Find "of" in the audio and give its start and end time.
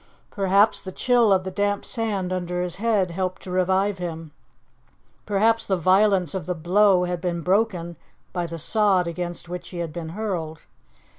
1.31-1.43, 6.33-6.47